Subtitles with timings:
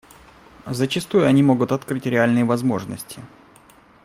[0.65, 3.21] Зачастую они могут открыть реальные возможности.